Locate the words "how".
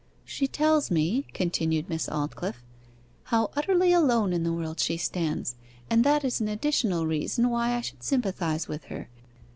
3.25-3.51